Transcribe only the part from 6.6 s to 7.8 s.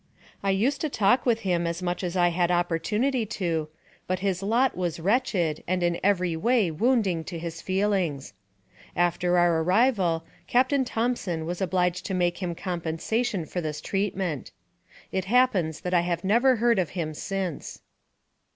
wounding to his